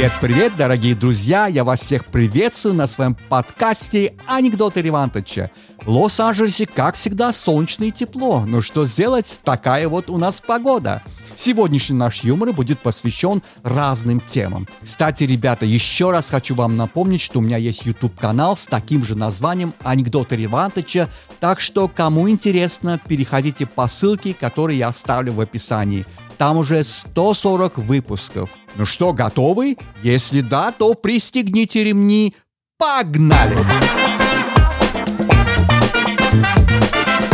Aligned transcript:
Привет-привет, 0.00 0.56
дорогие 0.56 0.94
друзья! 0.94 1.46
Я 1.46 1.62
вас 1.62 1.82
всех 1.82 2.06
приветствую 2.06 2.74
на 2.74 2.86
своем 2.86 3.14
подкасте 3.28 4.14
«Анекдоты 4.26 4.80
Ревантыча». 4.80 5.50
В 5.84 5.90
Лос-Анджелесе, 5.90 6.64
как 6.64 6.94
всегда, 6.94 7.34
солнечно 7.34 7.84
и 7.84 7.90
тепло. 7.90 8.46
Но 8.46 8.62
что 8.62 8.86
сделать, 8.86 9.40
такая 9.44 9.90
вот 9.90 10.08
у 10.08 10.16
нас 10.16 10.40
погода. 10.40 11.02
Сегодняшний 11.34 11.98
наш 11.98 12.24
юмор 12.24 12.54
будет 12.54 12.78
посвящен 12.78 13.42
разным 13.62 14.22
темам. 14.22 14.66
Кстати, 14.82 15.24
ребята, 15.24 15.66
еще 15.66 16.12
раз 16.12 16.30
хочу 16.30 16.54
вам 16.54 16.76
напомнить, 16.76 17.20
что 17.20 17.40
у 17.40 17.42
меня 17.42 17.58
есть 17.58 17.84
YouTube-канал 17.84 18.56
с 18.56 18.66
таким 18.66 19.04
же 19.04 19.14
названием 19.14 19.74
«Анекдоты 19.82 20.34
Ревантыча», 20.34 21.10
так 21.40 21.60
что, 21.60 21.88
кому 21.88 22.26
интересно, 22.30 22.98
переходите 23.06 23.66
по 23.66 23.86
ссылке, 23.86 24.32
которую 24.32 24.78
я 24.78 24.88
оставлю 24.88 25.34
в 25.34 25.42
описании. 25.42 26.06
Там 26.40 26.56
уже 26.56 26.84
140 26.84 27.76
выпусков. 27.76 28.48
Ну 28.76 28.86
что, 28.86 29.12
готовы? 29.12 29.76
Если 30.02 30.40
да, 30.40 30.72
то 30.72 30.94
пристегните 30.94 31.84
ремни. 31.84 32.34
Погнали! 32.78 33.58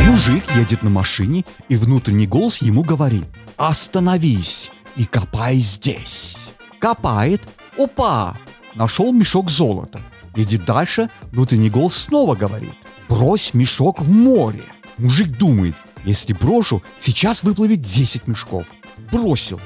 Мужик 0.09 0.43
едет 0.57 0.83
на 0.83 0.91
машине, 0.91 1.45
и 1.69 1.77
внутренний 1.77 2.27
голос 2.27 2.61
ему 2.61 2.83
говорит 2.83 3.27
«Остановись 3.57 4.73
и 4.97 5.05
копай 5.05 5.59
здесь». 5.59 6.37
Копает, 6.81 7.43
опа, 7.79 8.37
нашел 8.75 9.13
мешок 9.13 9.53
золота. 9.53 10.01
Едет 10.35 10.65
дальше, 10.65 11.11
внутренний 11.31 11.71
голос 11.71 11.95
снова 11.95 12.35
говорит 12.35 12.75
«Брось 13.09 13.55
мешок 13.55 14.01
в 14.01 14.11
море». 14.11 14.65
Мужик 14.99 15.29
думает, 15.29 15.77
если 16.05 16.33
брошу, 16.33 16.83
сейчас 16.99 17.45
выплывет 17.45 17.81
10 17.83 18.27
мешков 18.27 18.67
бросил. 19.11 19.61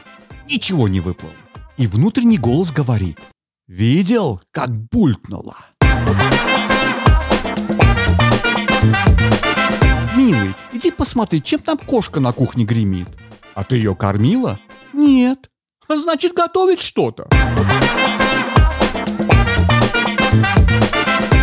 Ничего 0.48 0.88
не 0.88 1.00
выплыл. 1.00 1.30
И 1.76 1.86
внутренний 1.86 2.38
голос 2.38 2.72
говорит. 2.72 3.18
Видел, 3.66 4.40
как 4.50 4.70
булькнуло? 4.70 5.56
Милый, 10.16 10.54
иди 10.72 10.90
посмотри, 10.90 11.42
чем 11.42 11.60
там 11.60 11.78
кошка 11.78 12.20
на 12.20 12.32
кухне 12.32 12.64
гремит. 12.64 13.08
А 13.54 13.64
ты 13.64 13.76
ее 13.76 13.94
кормила? 13.94 14.58
Нет. 14.92 15.50
Значит, 15.88 16.34
готовит 16.34 16.80
что-то. 16.80 17.28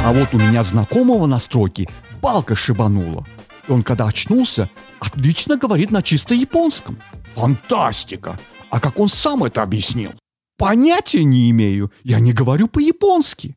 А 0.03 0.13
вот 0.13 0.33
у 0.33 0.37
меня 0.37 0.63
знакомого 0.63 1.25
на 1.25 1.39
стройке 1.39 1.87
балка 2.21 2.55
шибанула. 2.55 3.25
И 3.67 3.71
он, 3.71 3.83
когда 3.83 4.07
очнулся, 4.07 4.69
отлично 4.99 5.57
говорит 5.57 5.91
на 5.91 6.01
чисто 6.01 6.33
японском. 6.33 6.97
Фантастика! 7.35 8.39
А 8.69 8.79
как 8.79 8.99
он 8.99 9.07
сам 9.07 9.43
это 9.43 9.61
объяснил? 9.61 10.11
Понятия 10.57 11.23
не 11.23 11.49
имею. 11.51 11.91
Я 12.03 12.19
не 12.19 12.33
говорю 12.33 12.67
по-японски. 12.67 13.55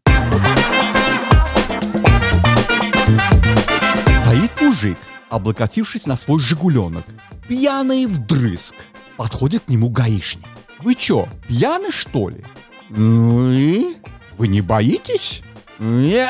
Стоит 4.21 4.61
мужик, 4.61 4.99
облокотившись 5.31 6.07
на 6.07 6.17
свой 6.17 6.39
«Жигуленок», 6.41 7.05
пьяный 7.49 8.07
вдрызг. 8.07 8.75
Подходит 9.17 9.65
к 9.65 9.69
нему 9.69 9.89
гаишник. 9.89 10.47
«Вы 10.79 10.95
чё, 10.95 11.29
пьяны, 11.49 11.91
что 11.91 12.29
ли?» 12.29 12.45
«Ну 12.89 13.51
и? 13.51 13.97
Вы 14.39 14.49
не 14.49 14.61
боитесь?» 14.61 15.43
«Не, 15.79 16.27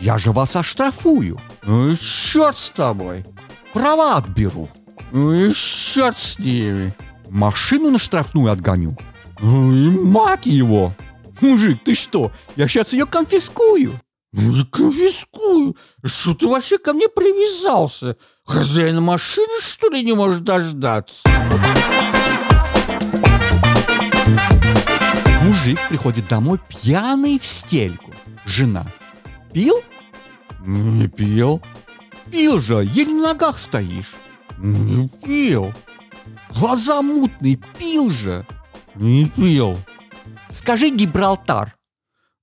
я 0.00 0.18
же 0.18 0.32
вас 0.32 0.56
оштрафую». 0.56 1.40
«Ну 1.64 1.90
и 1.90 1.96
черт 1.96 2.58
с 2.58 2.70
тобой, 2.70 3.24
права 3.72 4.16
отберу». 4.16 4.68
Ну 5.14 5.32
и 5.32 5.52
черт 5.52 6.18
с 6.18 6.40
ними. 6.40 6.92
Машину 7.28 7.90
на 7.92 7.98
штрафную 7.98 8.50
отгоню. 8.50 8.98
Ну 9.40 9.72
и 9.72 9.88
мать 9.88 10.46
его. 10.46 10.92
Мужик, 11.40 11.84
ты 11.84 11.94
что? 11.94 12.32
Я 12.56 12.66
сейчас 12.66 12.92
ее 12.92 13.06
конфискую. 13.06 13.92
Ну 14.32 14.66
конфискую. 14.66 15.76
Что 16.02 16.34
ты 16.34 16.48
вообще 16.48 16.78
ко 16.78 16.92
мне 16.92 17.08
привязался? 17.08 18.16
Хозяин 18.44 19.00
машины, 19.02 19.60
что 19.60 19.88
ли, 19.88 20.02
не 20.02 20.14
можешь 20.14 20.40
дождаться? 20.40 21.20
Мужик 25.42 25.78
приходит 25.88 26.26
домой 26.26 26.58
пьяный 26.68 27.38
в 27.38 27.44
стельку. 27.44 28.12
Жена. 28.44 28.84
Пил? 29.52 29.80
Не 30.66 31.08
пил. 31.08 31.60
Пил 32.30 32.58
же, 32.58 32.76
еле 32.76 33.12
на 33.12 33.32
ногах 33.32 33.58
стоишь. 33.58 34.14
Не 34.56 35.08
пил. 35.08 35.72
Глаза 36.50 37.02
мутные, 37.02 37.58
пил 37.78 38.10
же. 38.10 38.46
Не 38.94 39.26
пил. 39.26 39.76
Скажи 40.50 40.88
Гибралтар. 40.88 41.76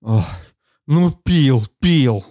Ох, 0.02 0.28
ну 0.86 1.12
пил, 1.12 1.66
пил. 1.80 2.24